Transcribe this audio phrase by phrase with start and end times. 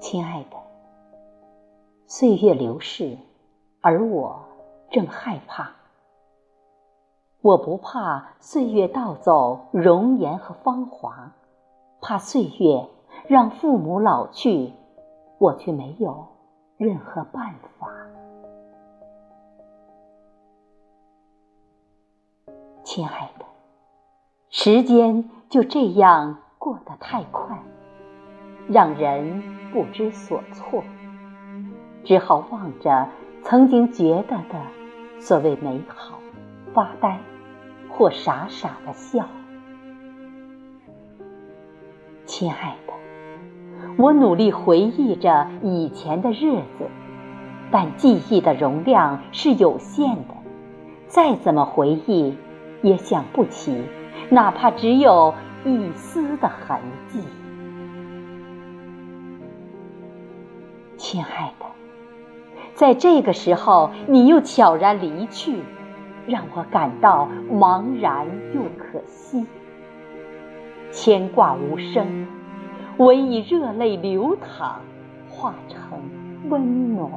[0.00, 0.56] 亲爱的，
[2.06, 3.16] 岁月流逝，
[3.80, 4.38] 而我
[4.90, 5.70] 正害怕。
[7.42, 11.32] 我不怕岁月盗走容颜和芳华，
[12.00, 12.88] 怕岁月
[13.26, 14.72] 让父母老去，
[15.38, 16.26] 我却没有
[16.76, 17.88] 任何办法。
[22.82, 23.44] 亲爱的，
[24.48, 27.62] 时间就这样过得太快，
[28.68, 30.82] 让人不知所措，
[32.04, 33.08] 只好望着
[33.42, 34.60] 曾经觉得的
[35.18, 36.18] 所谓美好，
[36.72, 37.18] 发呆。
[37.88, 39.26] 或傻傻的笑，
[42.26, 42.92] 亲爱的，
[43.96, 46.90] 我努力回忆着以前的日子，
[47.70, 50.34] 但记忆的容量是有限的，
[51.06, 52.36] 再怎么回忆，
[52.82, 53.82] 也想不起，
[54.28, 55.32] 哪怕只有
[55.64, 57.22] 一丝的痕迹。
[61.08, 61.66] 亲爱的，
[62.74, 65.62] 在这个时候，你又悄然离去。
[66.26, 69.46] 让我感到茫然又可惜，
[70.90, 72.26] 牵挂无声，
[72.96, 74.80] 唯以热泪流淌，
[75.30, 76.00] 化成
[76.48, 77.08] 温暖。